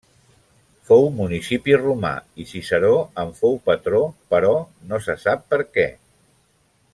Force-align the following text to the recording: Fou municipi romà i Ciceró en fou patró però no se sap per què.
Fou 0.91 1.03
municipi 1.17 1.75
romà 1.81 2.11
i 2.43 2.45
Ciceró 2.53 2.89
en 3.25 3.35
fou 3.43 3.61
patró 3.71 4.01
però 4.35 4.55
no 4.93 5.01
se 5.09 5.17
sap 5.27 5.47
per 5.53 5.61
què. 5.77 5.87